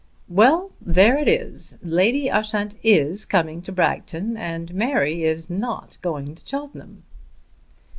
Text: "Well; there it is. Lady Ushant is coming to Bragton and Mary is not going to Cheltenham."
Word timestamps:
"Well; 0.29 0.71
there 0.81 1.19
it 1.19 1.27
is. 1.27 1.77
Lady 1.83 2.27
Ushant 2.27 2.73
is 2.81 3.23
coming 3.23 3.61
to 3.61 3.71
Bragton 3.71 4.35
and 4.35 4.73
Mary 4.73 5.23
is 5.23 5.47
not 5.47 5.99
going 6.01 6.33
to 6.33 6.43
Cheltenham." 6.43 7.03